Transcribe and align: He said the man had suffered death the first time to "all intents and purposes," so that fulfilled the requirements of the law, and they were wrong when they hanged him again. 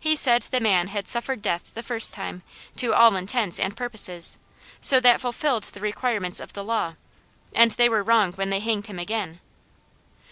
He 0.00 0.16
said 0.16 0.42
the 0.50 0.58
man 0.58 0.88
had 0.88 1.06
suffered 1.06 1.40
death 1.42 1.70
the 1.74 1.82
first 1.84 2.12
time 2.12 2.42
to 2.74 2.92
"all 2.92 3.14
intents 3.14 3.60
and 3.60 3.76
purposes," 3.76 4.36
so 4.80 4.98
that 4.98 5.20
fulfilled 5.20 5.62
the 5.62 5.78
requirements 5.78 6.40
of 6.40 6.54
the 6.54 6.64
law, 6.64 6.94
and 7.54 7.70
they 7.70 7.88
were 7.88 8.02
wrong 8.02 8.32
when 8.32 8.50
they 8.50 8.58
hanged 8.58 8.88
him 8.88 8.98
again. 8.98 9.38